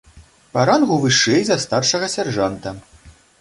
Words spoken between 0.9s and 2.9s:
вышэй за старшага сяржанта.